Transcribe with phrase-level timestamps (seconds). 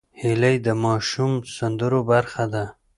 [0.21, 2.65] هیلۍ د ماشوم سندرو برخه ده